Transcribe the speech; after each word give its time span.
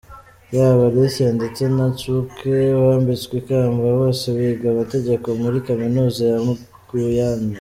Yaba 0.55 0.83
Alicia 0.89 1.29
ndetse 1.37 1.61
na 1.75 1.85
Coucke 1.97 2.55
wambitswe 2.83 3.33
ikamba 3.41 3.85
bose 3.99 4.25
biga 4.37 4.65
amategeko 4.73 5.27
muri 5.41 5.57
Kaminuza 5.67 6.21
ya 6.31 6.39
Guyane. 6.87 7.49